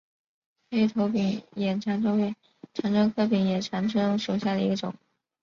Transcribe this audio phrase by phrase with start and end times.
[0.71, 2.35] 黑头柄眼长蝽为
[2.73, 4.95] 长蝽科柄眼长蝽属下的一个种。